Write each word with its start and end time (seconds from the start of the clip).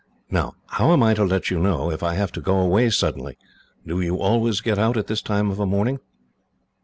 Now, 0.31 0.55
how 0.65 0.93
am 0.93 1.03
I 1.03 1.13
to 1.13 1.23
let 1.23 1.51
you 1.51 1.59
know 1.59 1.91
if 1.91 2.01
I 2.01 2.15
have 2.15 2.31
to 2.31 2.41
go 2.41 2.59
away 2.59 2.89
suddenly? 2.89 3.37
Do 3.85 4.01
you 4.01 4.17
always 4.19 4.59
get 4.59 4.79
out 4.79 4.97
at 4.97 5.05
this 5.05 5.21
time 5.21 5.51
of 5.51 5.59
a 5.59 5.67
morning?" 5.67 5.99